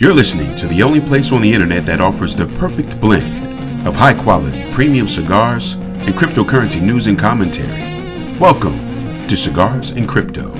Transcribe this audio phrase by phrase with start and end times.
[0.00, 3.94] You're listening to the only place on the internet that offers the perfect blend of
[3.94, 8.38] high quality premium cigars and cryptocurrency news and commentary.
[8.38, 10.54] Welcome to Cigars and Crypto.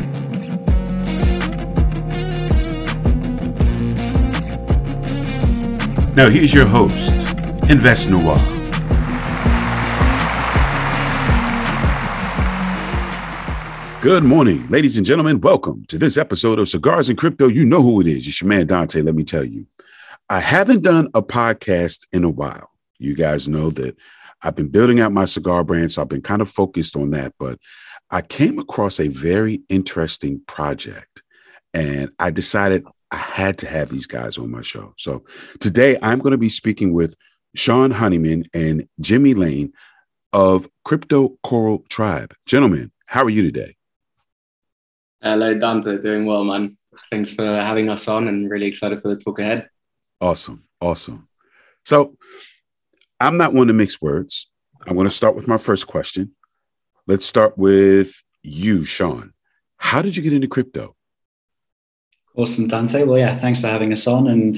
[6.12, 7.27] Now, here's your host,
[7.70, 8.59] Invest Noir.
[14.03, 15.43] Good morning, ladies and gentlemen.
[15.43, 17.49] Welcome to this episode of Cigars and Crypto.
[17.49, 18.27] You know who it is.
[18.27, 19.03] It's your man Dante.
[19.03, 19.67] Let me tell you,
[20.30, 22.71] I haven't done a podcast in a while.
[22.99, 23.99] You guys know that
[24.41, 27.35] I've been building out my cigar brand, so I've been kind of focused on that.
[27.39, 27.58] But
[28.11, 31.22] I came across a very interesting project
[31.75, 34.94] and I decided I had to have these guys on my show.
[34.97, 35.25] So
[35.58, 37.14] today I'm going to be speaking with
[37.55, 39.75] Sean Honeyman and Jimmy Lane
[40.33, 42.33] of Crypto Coral Tribe.
[42.47, 43.75] Gentlemen, how are you today?
[45.22, 45.98] Hello, Dante.
[45.98, 46.77] Doing well, man.
[47.10, 49.69] Thanks for having us on and really excited for the talk ahead.
[50.20, 50.64] Awesome.
[50.80, 51.28] Awesome.
[51.84, 52.16] So
[53.19, 54.50] I'm not one to mix words.
[54.86, 56.34] I'm going to start with my first question.
[57.06, 59.32] Let's start with you, Sean.
[59.77, 60.96] How did you get into crypto?
[62.36, 63.02] Awesome, Dante.
[63.02, 64.28] Well, yeah, thanks for having us on.
[64.28, 64.56] And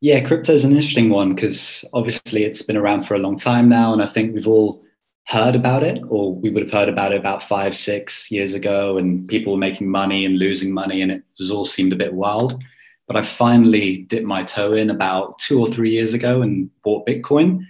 [0.00, 3.68] yeah, crypto is an interesting one because obviously it's been around for a long time
[3.68, 3.92] now.
[3.92, 4.84] And I think we've all
[5.26, 8.96] heard about it, or we would have heard about it about five, six years ago,
[8.96, 12.14] and people were making money and losing money, and it was all seemed a bit
[12.14, 12.62] wild.
[13.08, 17.06] But I finally dipped my toe in about two or three years ago and bought
[17.06, 17.64] Bitcoin.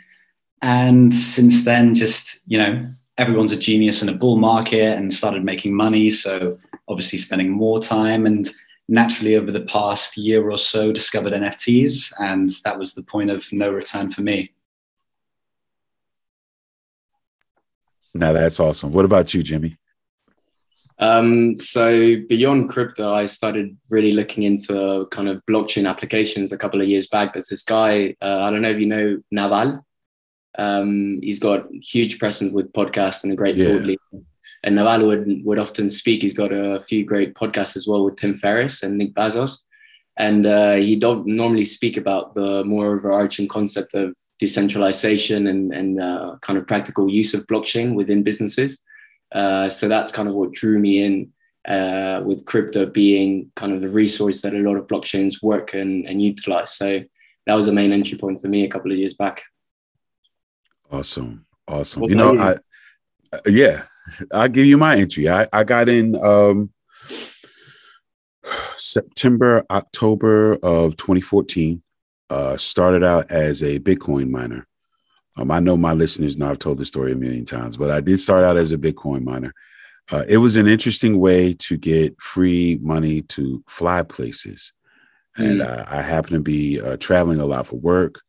[0.63, 2.87] And since then, just, you know,
[3.19, 6.11] everyone's a genius in a bull market and started making money.
[6.11, 8.49] So obviously spending more time and
[8.89, 12.13] naturally over the past year or so discovered NFTs.
[12.19, 14.53] And that was the point of no return for me.
[18.19, 18.93] Now that's awesome.
[18.93, 19.77] What about you, Jimmy?
[20.99, 26.81] Um, so beyond crypto, I started really looking into kind of blockchain applications a couple
[26.81, 27.35] of years back.
[27.35, 29.85] There's this guy, uh, I don't know if you know Naval.
[30.59, 33.73] Um, he's got huge presence with podcasts and a great yeah.
[33.73, 34.01] thought leader.
[34.65, 36.23] And Naval would, would often speak.
[36.23, 39.59] He's got a few great podcasts as well with Tim Ferriss and Nick Bezos.
[40.19, 46.01] And uh, he don't normally speak about the more overarching concept of decentralization and, and
[46.01, 48.81] uh, kind of practical use of blockchain within businesses.
[49.33, 51.33] Uh, so that's kind of what drew me in
[51.69, 56.07] uh, with crypto being kind of the resource that a lot of blockchains work and,
[56.07, 56.73] and utilize.
[56.73, 57.03] So
[57.47, 59.43] that was the main entry point for me a couple of years back.
[60.91, 61.45] Awesome.
[61.69, 62.03] Awesome.
[62.03, 62.41] What you know, you?
[62.41, 62.57] I,
[63.47, 63.83] yeah,
[64.33, 65.29] I'll give you my entry.
[65.29, 66.71] I, I got in um,
[68.77, 71.83] September, October of 2014
[72.31, 74.67] uh, started out as a Bitcoin miner.
[75.37, 78.01] Um, I know my listeners know I've told the story a million times, but I
[78.01, 79.53] did start out as a Bitcoin miner.
[80.11, 84.73] Uh, it was an interesting way to get free money to fly places.
[85.37, 85.67] And mm.
[85.67, 88.21] uh, I happened to be uh, traveling a lot for work.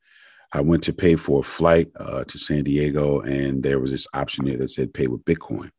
[0.54, 4.08] I went to pay for a flight uh, to San Diego, and there was this
[4.14, 5.70] option there that said pay with Bitcoin.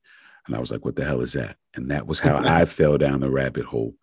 [0.47, 1.57] And I was like, what the hell is that?
[1.75, 3.95] And that was how I fell down the rabbit hole.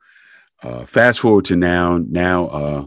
[0.63, 2.85] Uh, fast forward to now, now uh,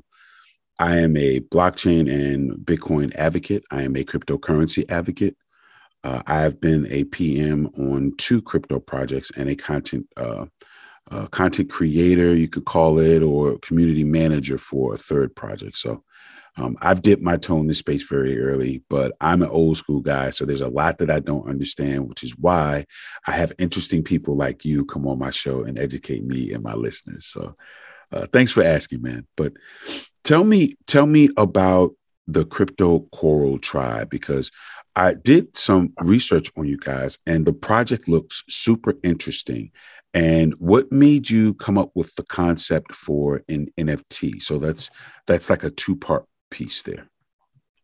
[0.78, 3.64] I am a blockchain and Bitcoin advocate.
[3.70, 5.36] I am a cryptocurrency advocate.
[6.04, 10.46] Uh, I have been a PM on two crypto projects and a content uh,
[11.10, 15.76] uh, content creator, you could call it, or community manager for a third project.
[15.76, 16.04] So
[16.58, 20.00] um, I've dipped my toe in this space very early, but I'm an old school
[20.00, 20.30] guy.
[20.30, 22.84] So there's a lot that I don't understand, which is why
[23.26, 26.74] I have interesting people like you come on my show and educate me and my
[26.74, 27.26] listeners.
[27.26, 27.54] So
[28.10, 29.26] uh, thanks for asking, man.
[29.36, 29.52] But
[30.28, 31.92] Tell me, tell me about
[32.26, 34.50] the crypto coral tribe because
[34.94, 39.70] I did some research on you guys and the project looks super interesting.
[40.12, 44.42] And what made you come up with the concept for an NFT?
[44.42, 44.90] So that's
[45.26, 47.08] that's like a two-part piece there.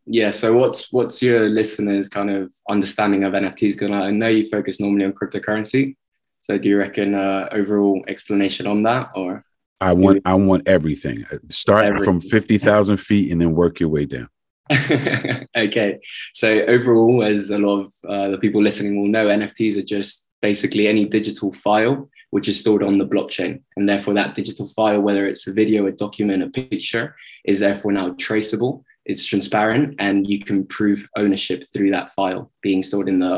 [0.06, 0.30] Yeah.
[0.30, 3.78] So what's what's your listeners' kind of understanding of NFTs?
[3.78, 5.96] Because I know you focus normally on cryptocurrency.
[6.40, 9.44] So do you reckon uh, overall explanation on that or?
[9.80, 11.24] I want I want everything.
[11.48, 12.04] Start everything.
[12.04, 14.28] from fifty thousand feet and then work your way down.
[15.56, 16.00] okay,
[16.32, 20.30] so overall, as a lot of uh, the people listening will know, NFTs are just
[20.44, 25.00] basically any digital file which is stored on the blockchain, and therefore that digital file,
[25.00, 28.84] whether it's a video, a document, a picture, is therefore now traceable.
[29.06, 33.36] It's transparent, and you can prove ownership through that file being stored in the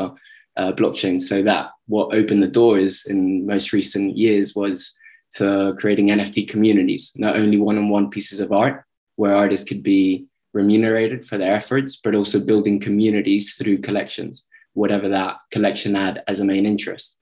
[0.57, 1.21] uh, blockchain.
[1.21, 4.93] So that what opened the doors in most recent years was
[5.35, 8.83] to creating NFT communities, not only one on one pieces of art
[9.15, 14.45] where artists could be remunerated for their efforts, but also building communities through collections,
[14.77, 17.17] whatever that collection had as a main interest.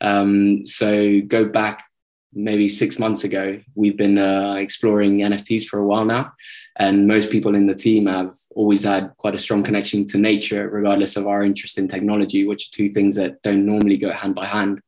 [0.00, 1.84] Um, so go back
[2.32, 3.60] maybe six months ago.
[3.74, 6.32] We've been uh, exploring NFTs for a while now,
[6.76, 10.68] and most people in the team have always had quite a strong connection to nature,
[10.68, 14.34] regardless of our interest in technology, which are two things that don't normally go hand
[14.34, 14.80] by hand.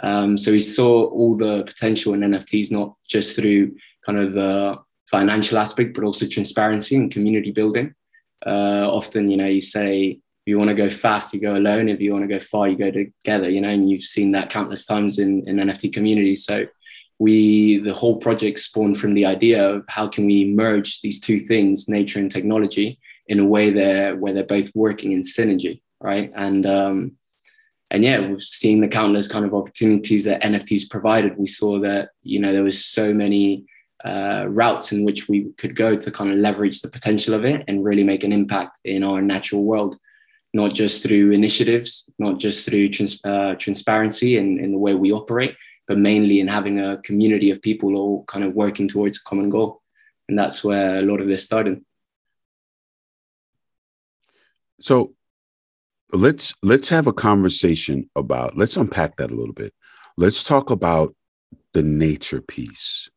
[0.00, 4.78] Um, so we saw all the potential in NFTs, not just through kind of the
[5.10, 7.94] financial aspect, but also transparency and community building.
[8.46, 11.88] Uh, often, you know, you say you want to go fast, you go alone.
[11.88, 13.48] If you want to go far, you go together.
[13.48, 16.44] You know, and you've seen that countless times in in NFT communities.
[16.44, 16.66] So
[17.18, 21.38] we the whole project spawned from the idea of how can we merge these two
[21.38, 26.32] things, nature and technology, in a way there where they're both working in synergy, right?
[26.34, 27.12] And um,
[27.90, 31.38] and yeah, we've seen the countless kind of opportunities that NFTs provided.
[31.38, 33.66] We saw that you know there was so many
[34.04, 37.64] uh, routes in which we could go to kind of leverage the potential of it
[37.66, 39.98] and really make an impact in our natural world,
[40.54, 45.12] not just through initiatives, not just through trans- uh, transparency in, in the way we
[45.12, 45.54] operate,
[45.86, 49.50] but mainly in having a community of people all kind of working towards a common
[49.50, 49.82] goal.
[50.28, 51.84] And that's where a lot of this started.
[54.80, 55.14] So
[56.12, 59.72] let's let's have a conversation about let's unpack that a little bit.
[60.16, 61.14] Let's talk about
[61.72, 63.10] the nature piece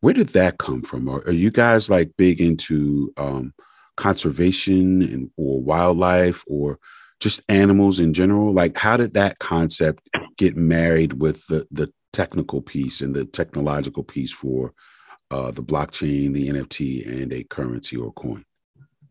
[0.00, 1.08] where did that come from?
[1.08, 3.54] Are, are you guys like big into um,
[3.96, 6.78] conservation and or wildlife or
[7.20, 8.52] just animals in general?
[8.52, 14.02] Like, how did that concept get married with the the technical piece and the technological
[14.02, 14.72] piece for
[15.30, 18.44] uh, the blockchain, the NFT, and a currency or coin?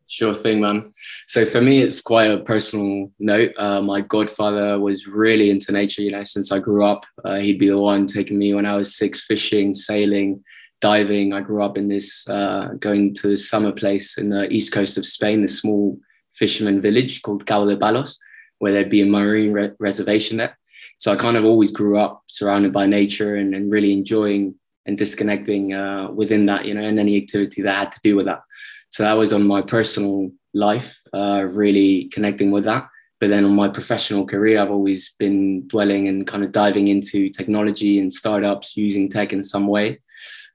[0.07, 0.91] Sure thing, man.
[1.27, 3.51] So for me, it's quite a personal note.
[3.59, 6.01] Uh, my godfather was really into nature.
[6.01, 8.75] You know, since I grew up, uh, he'd be the one taking me when I
[8.75, 10.43] was six, fishing, sailing,
[10.81, 11.33] diving.
[11.33, 14.97] I grew up in this, uh, going to this summer place in the east coast
[14.97, 15.97] of Spain, this small
[16.33, 18.17] fisherman village called Cabo de Palos,
[18.59, 20.57] where there'd be a marine re- reservation there.
[20.97, 24.55] So I kind of always grew up surrounded by nature and, and really enjoying
[24.85, 28.25] and disconnecting uh, within that, you know, and any activity that had to do with
[28.25, 28.41] that.
[28.89, 32.89] So that was on my personal life, uh, really connecting with that.
[33.19, 37.29] But then on my professional career, I've always been dwelling and kind of diving into
[37.29, 39.99] technology and startups using tech in some way.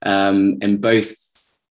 [0.05, 1.15] Um, and both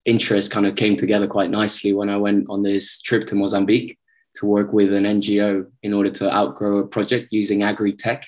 [0.06, 3.98] interests kind of came together quite nicely when I went on this trip to Mozambique
[4.36, 8.26] to work with an NGO in order to outgrow a project using agri tech.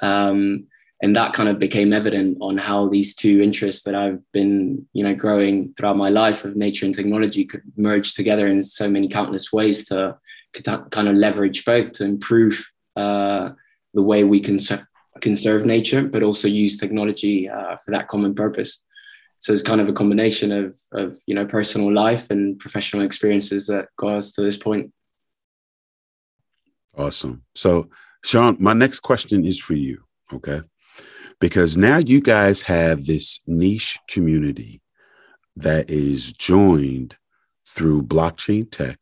[0.00, 0.66] Um,
[1.02, 5.02] and that kind of became evident on how these two interests that I've been, you
[5.02, 9.08] know, growing throughout my life of nature and technology could merge together in so many
[9.08, 10.18] countless ways to,
[10.62, 13.50] kind of leverage both to improve uh,
[13.94, 14.58] the way we can
[15.20, 18.82] conserve nature, but also use technology uh, for that common purpose
[19.40, 23.66] so it's kind of a combination of of you know personal life and professional experiences
[23.66, 24.92] that got us to this point.
[26.96, 27.42] Awesome.
[27.54, 27.88] So
[28.22, 30.60] sean my next question is for you okay?
[31.40, 34.82] Because now you guys have this niche community
[35.56, 37.16] that is joined
[37.68, 38.98] through blockchain tech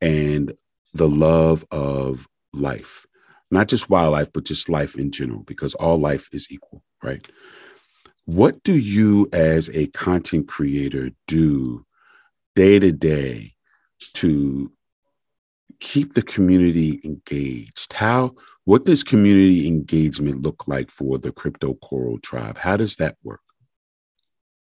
[0.00, 0.54] and
[0.94, 3.04] the love of life.
[3.50, 7.28] Not just wildlife but just life in general because all life is equal right
[8.26, 11.86] what do you, as a content creator, do
[12.56, 13.54] day to day
[14.14, 14.72] to
[15.78, 17.92] keep the community engaged?
[17.92, 18.34] How,
[18.64, 22.58] what does community engagement look like for the Crypto Coral Tribe?
[22.58, 23.40] How does that work?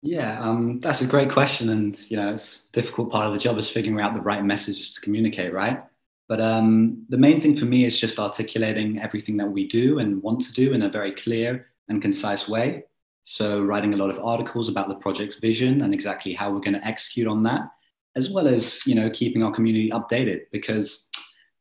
[0.01, 3.59] Yeah, um, that's a great question, and you know, it's difficult part of the job
[3.59, 5.83] is figuring out the right messages to communicate, right?
[6.27, 10.23] But um, the main thing for me is just articulating everything that we do and
[10.23, 12.85] want to do in a very clear and concise way.
[13.23, 16.73] So, writing a lot of articles about the project's vision and exactly how we're going
[16.73, 17.69] to execute on that,
[18.15, 21.09] as well as you know keeping our community updated because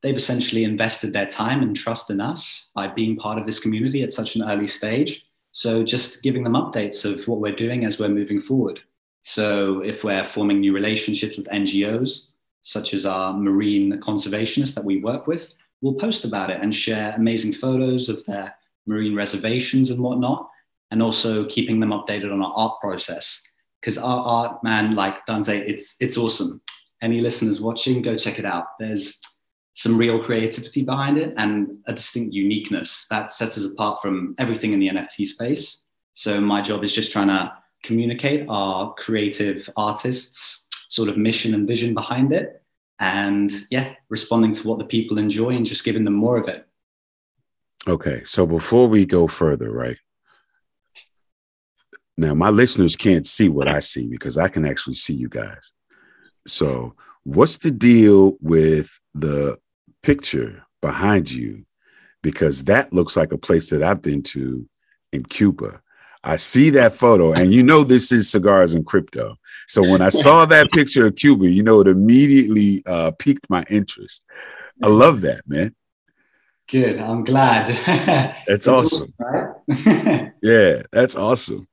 [0.03, 4.03] they've essentially invested their time and trust in us by being part of this community
[4.03, 5.27] at such an early stage.
[5.53, 8.81] So, just giving them updates of what we're doing as we're moving forward.
[9.23, 15.01] So, if we're forming new relationships with NGOs, such as our marine conservationists that we
[15.01, 18.55] work with, we'll post about it and share amazing photos of their
[18.87, 20.49] marine reservations and whatnot
[20.91, 23.41] and also keeping them updated on our art process.
[23.81, 26.61] Because our art, man, like Dante, it's it's awesome.
[27.03, 28.65] Any listeners watching, go check it out.
[28.79, 29.19] There's
[29.75, 34.73] some real creativity behind it and a distinct uniqueness that sets us apart from everything
[34.73, 35.85] in the NFT space.
[36.13, 41.67] So my job is just trying to communicate our creative artists' sort of mission and
[41.67, 42.63] vision behind it.
[42.99, 46.67] And yeah, responding to what the people enjoy and just giving them more of it.
[47.89, 48.23] Okay.
[48.25, 49.97] So before we go further, right?
[52.17, 55.73] Now, my listeners can't see what I see because I can actually see you guys.
[56.47, 59.59] So, what's the deal with the
[60.03, 61.65] picture behind you?
[62.23, 64.69] Because that looks like a place that I've been to
[65.13, 65.81] in Cuba.
[66.23, 69.37] I see that photo, and you know this is cigars and crypto.
[69.69, 73.65] So when I saw that picture of Cuba, you know it immediately uh, piqued my
[73.71, 74.23] interest.
[74.83, 75.75] I love that, man.
[76.71, 76.99] Good.
[76.99, 77.69] I'm glad.
[78.47, 79.15] That's awesome.
[79.19, 80.33] right?
[80.43, 81.67] yeah, that's awesome.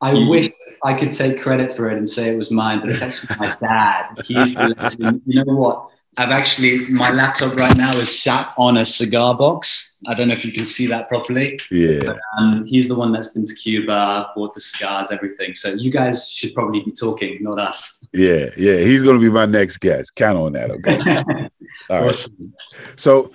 [0.00, 0.48] I wish
[0.84, 3.56] I could take credit for it and say it was mine, but it's actually my
[3.60, 4.16] dad.
[4.24, 5.22] He's the legend.
[5.26, 5.90] You know what?
[6.16, 9.98] I've actually my laptop right now is sat on a cigar box.
[10.06, 11.60] I don't know if you can see that properly.
[11.70, 12.00] Yeah.
[12.04, 15.54] But, um, he's the one that's been to Cuba, bought the cigars, everything.
[15.54, 18.04] So you guys should probably be talking, not us.
[18.12, 18.78] Yeah, yeah.
[18.78, 20.14] He's going to be my next guest.
[20.16, 20.70] Count on that.
[20.72, 20.98] Okay.
[21.90, 22.34] All awesome.
[22.40, 22.50] right.
[22.96, 23.30] So,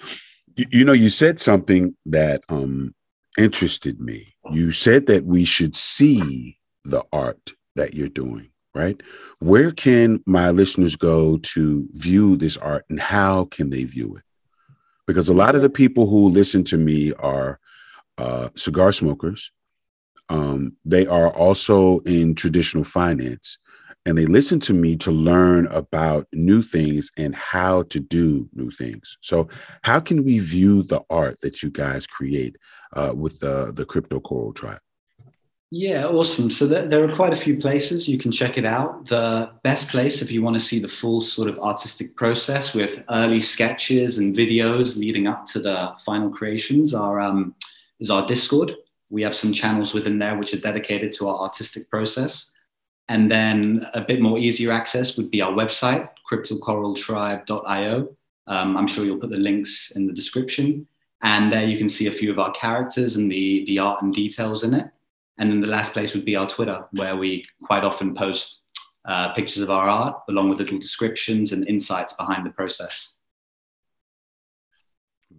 [0.56, 2.94] you, you know, you said something that um
[3.38, 4.33] interested me.
[4.54, 9.02] You said that we should see the art that you're doing right?
[9.40, 14.24] Where can my listeners go to view this art and how can they view it?
[15.06, 17.60] Because a lot of the people who listen to me are
[18.18, 19.52] uh, cigar smokers.
[20.30, 23.58] Um, they are also in traditional finance
[24.06, 28.70] and they listen to me to learn about new things and how to do new
[28.72, 29.18] things.
[29.22, 29.48] So,
[29.84, 32.58] how can we view the art that you guys create
[32.94, 34.80] uh, with the, the Crypto Coral Tribe?
[35.76, 36.52] Yeah, awesome.
[36.52, 39.08] So there, there, are quite a few places you can check it out.
[39.08, 43.04] The best place, if you want to see the full sort of artistic process with
[43.10, 47.56] early sketches and videos leading up to the final creations, are um,
[48.00, 48.76] is our Discord.
[49.10, 52.52] We have some channels within there which are dedicated to our artistic process.
[53.10, 58.16] And then a bit more easier access would be our website, cryptocoraltribe.io.
[58.46, 60.88] Um, I'm sure you'll put the links in the description.
[61.24, 64.14] And there you can see a few of our characters and the, the art and
[64.14, 64.90] details in it.
[65.40, 68.66] And then the last place would be our Twitter, where we quite often post
[69.06, 73.20] uh, pictures of our art along with little descriptions and insights behind the process.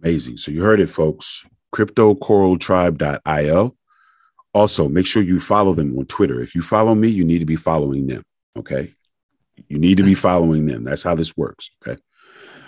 [0.01, 0.37] Amazing.
[0.37, 1.45] So you heard it, folks.
[1.73, 3.75] CryptoCoralTribe.io.
[4.53, 6.41] Also, make sure you follow them on Twitter.
[6.41, 8.23] If you follow me, you need to be following them.
[8.57, 8.93] Okay.
[9.67, 10.83] You need to be following them.
[10.83, 11.69] That's how this works.
[11.85, 12.01] Okay.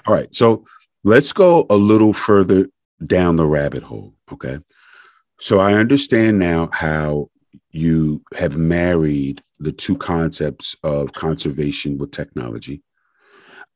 [0.06, 0.34] All right.
[0.34, 0.66] So
[1.04, 2.68] let's go a little further
[3.06, 4.14] down the rabbit hole.
[4.32, 4.60] Okay.
[5.40, 7.30] So I understand now how
[7.72, 12.84] you have married the two concepts of conservation with technology.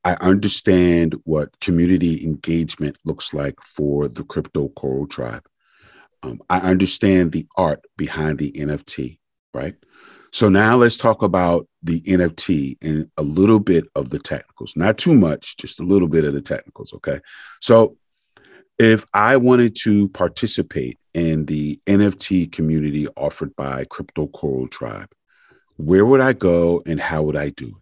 [0.03, 5.45] I understand what community engagement looks like for the crypto coral tribe.
[6.23, 9.19] Um, I understand the art behind the NFT,
[9.53, 9.75] right?
[10.31, 14.75] So now let's talk about the NFT and a little bit of the technicals.
[14.75, 17.19] Not too much, just a little bit of the technicals, okay?
[17.59, 17.97] So
[18.81, 25.11] if I wanted to participate in the NFT community offered by Crypto Coral Tribe,
[25.77, 27.73] where would I go and how would I do it?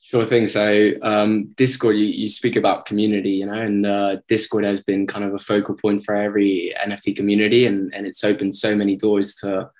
[0.00, 0.48] Sure thing.
[0.48, 5.06] So um, Discord, you, you speak about community, you know, and uh, Discord has been
[5.06, 8.96] kind of a focal point for every NFT community, and, and it's opened so many
[8.96, 9.70] doors to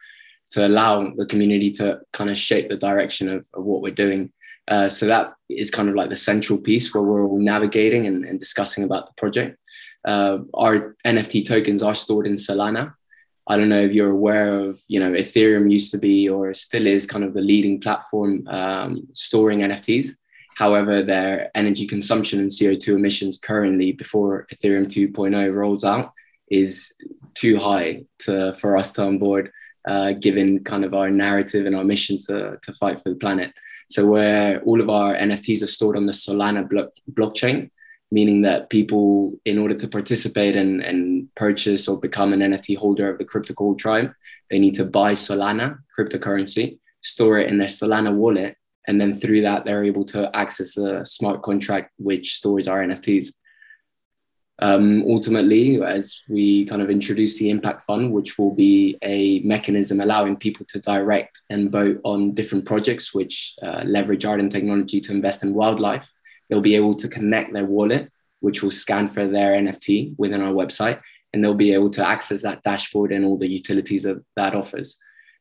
[0.52, 4.31] to allow the community to kind of shape the direction of, of what we're doing.
[4.69, 8.25] Uh, so that is kind of like the central piece where we're all navigating and,
[8.25, 9.59] and discussing about the project.
[10.07, 12.95] Uh, our NFT tokens are stored in Solana.
[13.49, 16.87] I don't know if you're aware of, you know, Ethereum used to be or still
[16.87, 20.11] is kind of the leading platform um, storing NFTs.
[20.54, 26.12] However, their energy consumption and CO2 emissions currently, before Ethereum 2.0 rolls out,
[26.50, 26.95] is
[27.35, 29.50] too high to, for us to onboard,
[29.88, 33.52] uh, given kind of our narrative and our mission to, to fight for the planet.
[33.93, 37.71] So where all of our NFTs are stored on the Solana blo- blockchain,
[38.11, 43.11] meaning that people, in order to participate and, and purchase or become an NFT holder
[43.11, 44.13] of the Crypto Coral Tribe,
[44.51, 48.57] they need to buy Solana cryptocurrency, store it in their Solana wallet,
[48.89, 53.27] and then through that they're able to access a smart contract which stores our NFTs.
[54.59, 60.01] Um, ultimately, as we kind of introduce the Impact Fund, which will be a mechanism
[60.01, 65.01] allowing people to direct and vote on different projects which uh, leverage art and technology
[65.01, 66.13] to invest in wildlife,
[66.49, 70.53] they'll be able to connect their wallet, which will scan for their NFT within our
[70.53, 71.01] website,
[71.33, 74.99] and they'll be able to access that dashboard and all the utilities that that offers.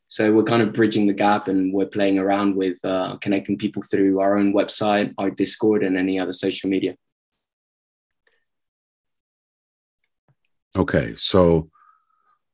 [0.07, 3.81] So we're kind of bridging the gap and we're playing around with uh, connecting people
[3.81, 6.95] through our own website, our Discord, and any other social media.
[10.75, 11.69] Okay, so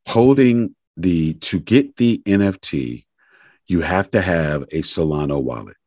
[0.07, 3.05] holding the to get the NFT,
[3.67, 5.77] you have to have a Solana wallet,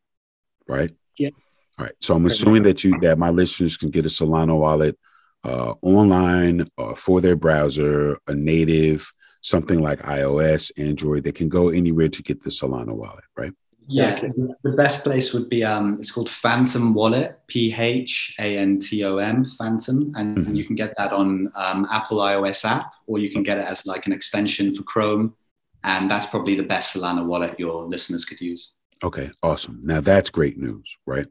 [0.68, 0.92] right?
[1.18, 1.30] Yeah.
[1.78, 1.94] All right.
[2.00, 4.98] So I'm assuming that you that my listeners can get a Solana wallet
[5.44, 9.10] uh, online uh, for their browser, a native,
[9.40, 11.24] something like iOS, Android.
[11.24, 13.52] They can go anywhere to get the Solana wallet, right?
[13.90, 14.20] Yeah,
[14.62, 19.04] the best place would be um, it's called Phantom Wallet, P H A N T
[19.04, 20.54] O M, Phantom, and mm-hmm.
[20.54, 23.84] you can get that on um, Apple iOS app, or you can get it as
[23.86, 25.34] like an extension for Chrome,
[25.82, 28.74] and that's probably the best Solana wallet your listeners could use.
[29.02, 29.80] Okay, awesome.
[29.82, 31.26] Now that's great news, right?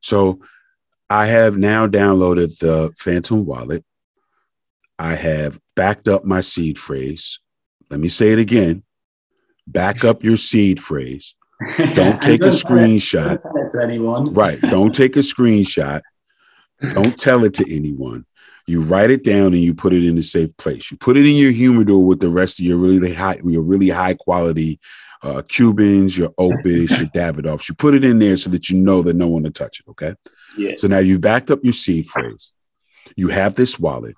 [0.00, 0.40] So
[1.10, 3.84] I have now downloaded the Phantom Wallet.
[4.98, 7.38] I have backed up my seed phrase.
[7.90, 8.82] Let me say it again.
[9.66, 11.34] Back up your seed phrase
[11.94, 13.34] Don't take don't a screenshot.
[13.34, 14.32] It, to anyone.
[14.32, 14.60] right.
[14.60, 16.00] Don't take a screenshot.
[16.80, 18.24] Don't tell it to anyone.
[18.66, 20.90] You write it down and you put it in a safe place.
[20.90, 23.88] You put it in your humidor with the rest of your really high, your really
[23.88, 24.78] high quality
[25.22, 27.68] uh, Cubans, your Opus, your Davidoffs.
[27.68, 29.88] You put it in there so that you know that no one will touch it.
[29.90, 30.14] Okay.
[30.56, 30.72] Yeah.
[30.76, 32.52] So now you've backed up your seed phrase.
[33.16, 34.14] You have this wallet.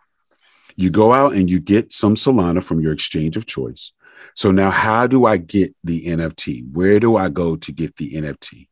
[0.77, 3.93] You go out and you get some Solana from your exchange of choice.
[4.35, 6.73] So now, how do I get the NFT?
[6.73, 8.69] Where do I go to get the NFT?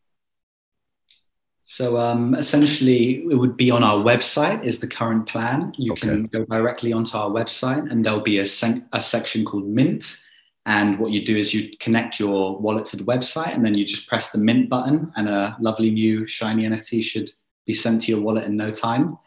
[1.65, 4.65] So um, essentially, it would be on our website.
[4.65, 5.73] Is the current plan?
[5.77, 6.09] You okay.
[6.09, 8.47] can go directly onto our website, and there'll be a,
[8.93, 10.19] a section called Mint.
[10.65, 13.85] And what you do is you connect your wallet to the website, and then you
[13.85, 17.31] just press the Mint button, and a lovely new shiny NFT should
[17.67, 19.19] be sent to your wallet in no time.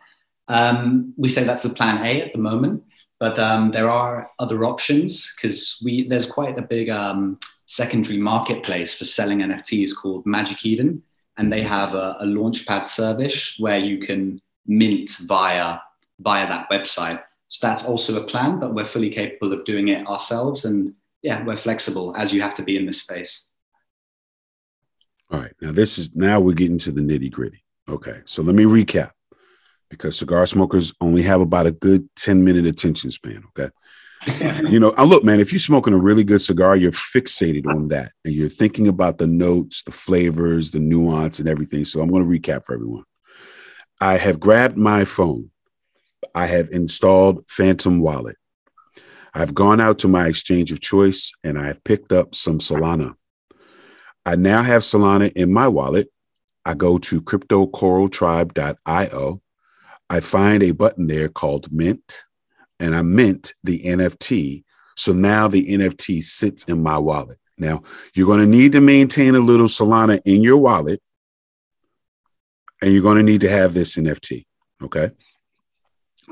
[0.47, 2.83] Um, we say that's the plan A at the moment.
[3.21, 7.37] But um, there are other options because we there's quite a big um,
[7.67, 11.03] secondary marketplace for selling NFTs called Magic Eden,
[11.37, 15.77] and they have a, a launchpad service where you can mint via
[16.19, 17.21] via that website.
[17.47, 20.65] So that's also a plan, but we're fully capable of doing it ourselves.
[20.65, 23.49] And yeah, we're flexible as you have to be in this space.
[25.29, 25.53] All right.
[25.61, 27.63] Now this is now we're getting to the nitty gritty.
[27.87, 28.21] Okay.
[28.25, 29.11] So let me recap
[29.91, 33.43] because cigar smokers only have about a good 10 minute attention span.
[33.49, 33.69] Okay.
[34.69, 37.89] you know, I look, man, if you're smoking a really good cigar, you're fixated on
[37.89, 41.85] that and you're thinking about the notes, the flavors, the nuance, and everything.
[41.85, 43.03] So I'm going to recap for everyone.
[43.99, 45.51] I have grabbed my phone,
[46.33, 48.37] I have installed Phantom Wallet.
[49.33, 53.15] I've gone out to my exchange of choice and I've picked up some Solana.
[54.25, 56.09] I now have Solana in my wallet.
[56.63, 59.40] I go to cryptocoraltribe.io
[60.11, 62.25] I find a button there called Mint,
[62.81, 64.65] and I mint the NFT.
[64.97, 67.39] So now the NFT sits in my wallet.
[67.57, 71.01] Now you're going to need to maintain a little Solana in your wallet,
[72.81, 74.43] and you're going to need to have this NFT.
[74.83, 75.11] Okay.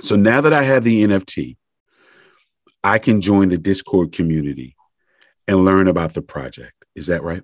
[0.02, 1.56] So now that I have the NFT,
[2.84, 4.76] I can join the Discord community
[5.48, 6.84] and learn about the project.
[6.98, 7.44] Is that right?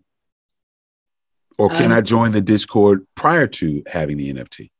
[1.58, 4.72] Or can um, I join the Discord prior to having the NFT?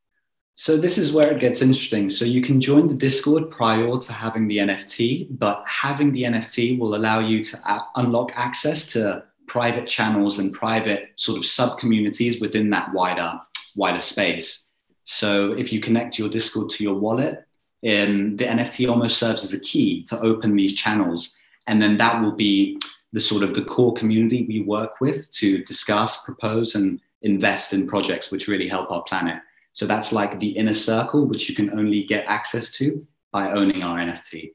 [0.58, 2.08] So this is where it gets interesting.
[2.08, 6.78] So you can join the Discord prior to having the NFT, but having the NFT
[6.78, 11.78] will allow you to a- unlock access to private channels and private sort of sub
[11.78, 13.38] communities within that wider
[13.76, 14.70] wider space.
[15.04, 17.46] So if you connect your Discord to your wallet,
[17.86, 22.22] um, the NFT almost serves as a key to open these channels, and then that
[22.22, 22.78] will be
[23.12, 27.86] the sort of the core community we work with to discuss, propose, and invest in
[27.86, 29.42] projects which really help our planet.
[29.76, 33.82] So that's like the inner circle, which you can only get access to by owning
[33.82, 34.52] our NFT.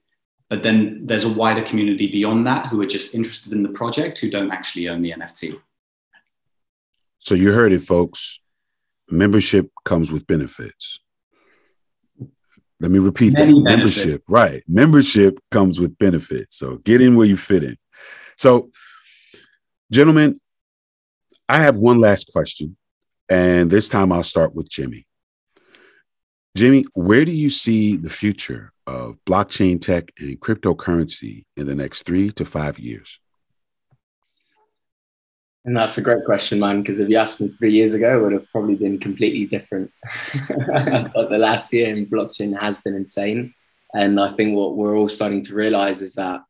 [0.50, 4.18] But then there's a wider community beyond that who are just interested in the project
[4.18, 5.62] who don't actually own the NFT.
[7.20, 8.40] So you heard it, folks.
[9.12, 11.00] Membership comes with benefits.
[12.80, 13.64] Let me repeat Many that.
[13.64, 13.98] Benefits.
[13.98, 14.64] Membership, right.
[14.68, 16.58] Membership comes with benefits.
[16.58, 17.78] So get in where you fit in.
[18.38, 18.72] So,
[19.92, 20.42] gentlemen,
[21.48, 22.76] I have one last question.
[23.30, 25.06] And this time I'll start with Jimmy.
[26.56, 32.04] Jimmy, where do you see the future of blockchain tech and cryptocurrency in the next
[32.04, 33.20] three to five years?
[35.64, 38.22] And that's a great question, man, because if you asked me three years ago, it
[38.24, 39.92] would have probably been completely different.
[40.50, 43.54] but the last year in blockchain has been insane.
[43.94, 46.42] And I think what we're all starting to realize is that,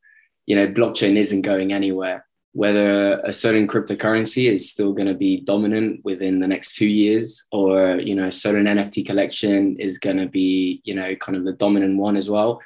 [0.45, 5.41] you know, blockchain isn't going anywhere whether a certain cryptocurrency is still going to be
[5.41, 10.17] dominant within the next two years or you know a certain nft collection is going
[10.17, 12.61] to be you know kind of the dominant one as well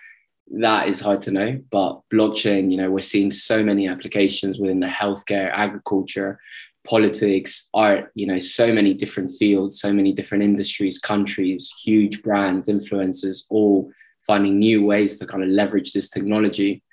[0.51, 1.59] that is hard to know.
[1.71, 6.39] But blockchain you know we're seeing so many applications within the healthcare agriculture
[6.87, 12.69] politics art you know so many different fields so many different industries countries huge brands
[12.69, 13.91] influencers all
[14.27, 16.83] finding new ways to kind of leverage this technology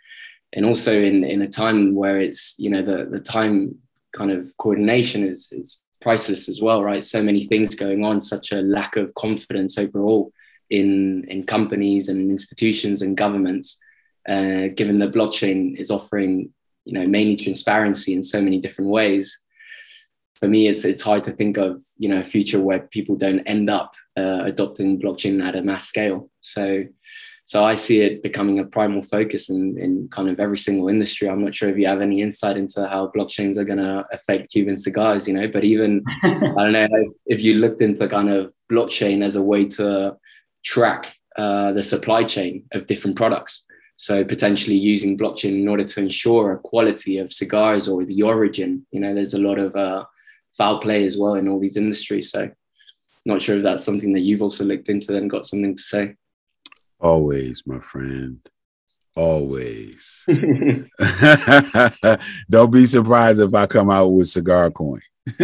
[0.53, 3.75] and also in in a time where it's you know the the time
[4.13, 8.53] kind of coordination is is priceless as well right so many things going on such
[8.53, 10.33] a lack of confidence overall
[10.71, 13.79] in in companies and institutions and governments
[14.29, 16.51] uh, given that blockchain is offering
[16.85, 19.43] you know mainly transparency in so many different ways
[20.43, 23.47] for me, it's it's hard to think of you know a future where people don't
[23.47, 26.31] end up uh, adopting blockchain at a mass scale.
[26.41, 26.83] So
[27.53, 31.29] so I see it becoming a primal focus in, in kind of every single industry.
[31.29, 34.51] I'm not sure if you have any insight into how blockchains are going to affect
[34.53, 36.89] Cuban cigars, you know, but even, I don't know,
[37.27, 40.17] if you looked into kind of blockchain as a way to
[40.65, 43.67] track uh, the supply chain of different products.
[43.97, 48.87] So potentially using blockchain in order to ensure a quality of cigars or the origin,
[48.93, 50.07] you know, there's a lot of uh,
[50.57, 52.31] foul play as well in all these industries.
[52.31, 52.51] So
[53.27, 56.17] not sure if that's something that you've also looked into and got something to say.
[57.03, 58.39] Always, my friend.
[59.17, 60.25] Always.
[62.49, 65.03] Don't be surprised if I come out with cigar coin.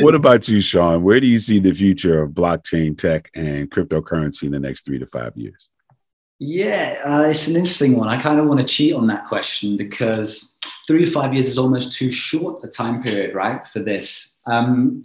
[0.00, 1.02] what about you, Sean?
[1.02, 4.98] Where do you see the future of blockchain tech and cryptocurrency in the next three
[4.98, 5.70] to five years?
[6.38, 8.08] Yeah, uh, it's an interesting one.
[8.08, 11.58] I kind of want to cheat on that question because three to five years is
[11.58, 14.38] almost too short a time period, right, for this.
[14.46, 15.02] Um,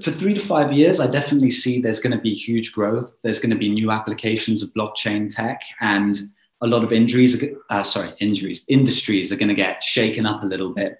[0.00, 3.16] for three to five years, I definitely see there's going to be huge growth.
[3.22, 6.16] There's going to be new applications of blockchain tech, and
[6.62, 10.46] a lot of injuries, uh, sorry, injuries, industries are going to get shaken up a
[10.46, 10.98] little bit.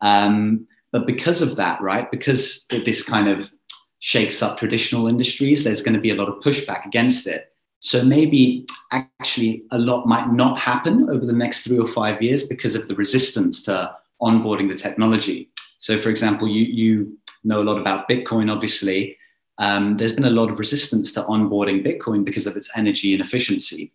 [0.00, 3.52] Um, but because of that, right, because this kind of
[3.98, 7.52] shakes up traditional industries, there's going to be a lot of pushback against it.
[7.80, 12.46] So maybe actually a lot might not happen over the next three or five years
[12.46, 15.50] because of the resistance to onboarding the technology.
[15.78, 19.16] So, for example, you you know a lot about Bitcoin, obviously,
[19.58, 23.22] um, there's been a lot of resistance to onboarding Bitcoin because of its energy and
[23.22, 23.92] efficiency,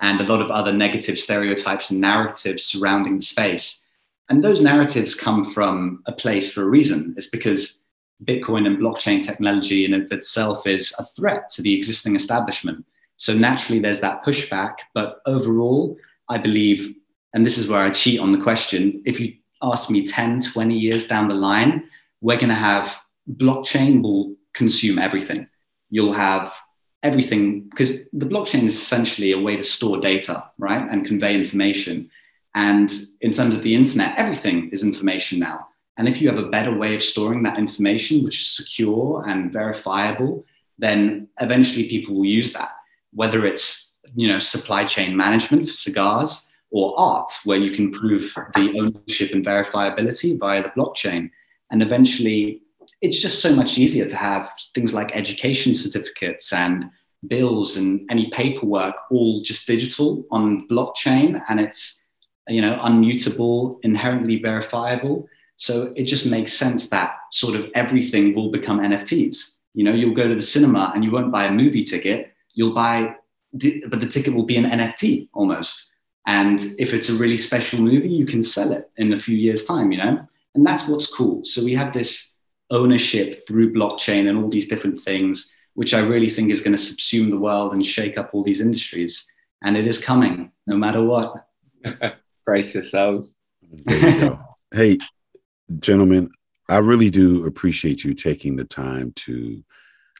[0.00, 3.86] and a lot of other negative stereotypes and narratives surrounding the space.
[4.28, 7.14] And those narratives come from a place for a reason.
[7.16, 7.86] It's because
[8.24, 12.84] Bitcoin and blockchain technology in itself is a threat to the existing establishment.
[13.16, 14.74] So naturally, there's that pushback.
[14.92, 15.96] But overall,
[16.28, 16.94] I believe,
[17.32, 20.76] and this is where I cheat on the question if you ask me 10, 20
[20.76, 21.88] years down the line,
[22.20, 23.00] we're going to have
[23.30, 25.48] blockchain will consume everything.
[25.90, 26.54] You'll have
[27.02, 32.10] everything because the blockchain is essentially a way to store data, right, and convey information.
[32.54, 35.68] And in terms of the internet, everything is information now.
[35.96, 39.52] And if you have a better way of storing that information, which is secure and
[39.52, 40.44] verifiable,
[40.78, 42.70] then eventually people will use that.
[43.12, 48.34] Whether it's you know supply chain management for cigars or art, where you can prove
[48.54, 51.30] the ownership and verifiability via the blockchain.
[51.70, 52.62] And eventually,
[53.00, 56.90] it's just so much easier to have things like education certificates and
[57.26, 61.42] bills and any paperwork all just digital on blockchain.
[61.48, 62.06] And it's
[62.48, 65.28] you know unmutable inherently verifiable.
[65.56, 70.14] So it just makes sense that sort of everything will become nfts you know you'll
[70.14, 72.32] go to the cinema and you won't buy a movie ticket.
[72.54, 73.14] You'll buy
[73.52, 75.86] but the ticket will be an nft almost.
[76.26, 79.64] And if it's a really special movie you can sell it in a few years
[79.64, 80.18] time you know
[80.54, 81.44] and that's what's cool.
[81.44, 82.36] So we have this
[82.70, 86.82] ownership through blockchain and all these different things, which I really think is going to
[86.82, 89.26] subsume the world and shake up all these industries.
[89.62, 91.46] And it is coming no matter what.
[92.44, 93.36] Brace yourselves.
[93.88, 94.38] You
[94.72, 94.98] hey,
[95.78, 96.30] gentlemen,
[96.68, 99.64] I really do appreciate you taking the time to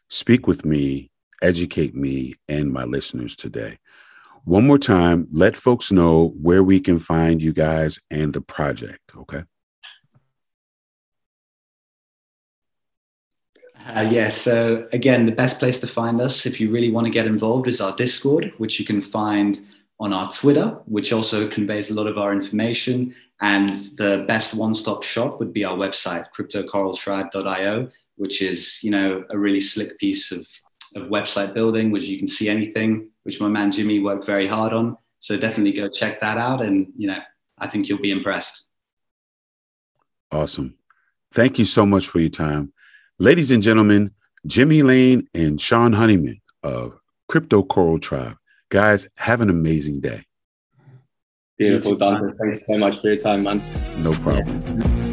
[0.09, 1.11] speak with me,
[1.43, 3.79] educate me, and my listeners today.
[4.45, 9.01] One more time, let folks know where we can find you guys and the project,
[9.17, 9.45] okay?
[13.87, 17.13] Uh, yeah, so again, the best place to find us if you really want to
[17.13, 19.61] get involved is our Discord, which you can find
[20.01, 23.15] on our Twitter, which also conveys a lot of our information.
[23.41, 29.39] And the best one-stop shop would be our website, cryptocoraltribe.io, which is, you know, a
[29.39, 30.47] really slick piece of,
[30.97, 34.73] of website building, which you can see anything, which my man Jimmy worked very hard
[34.73, 34.97] on.
[35.21, 36.63] So definitely go check that out.
[36.63, 37.21] And, you know,
[37.59, 38.67] I think you'll be impressed.
[40.31, 40.75] Awesome.
[41.33, 42.73] Thank you so much for your time.
[43.21, 44.13] Ladies and gentlemen,
[44.47, 48.37] Jimmy Lane and Sean Honeyman of Crypto Coral Tribe.
[48.69, 50.23] Guys, have an amazing day.
[51.59, 52.33] Beautiful, Dante.
[52.41, 53.61] Thanks so much for your time, man.
[53.99, 54.63] No problem.
[54.79, 55.08] Yeah.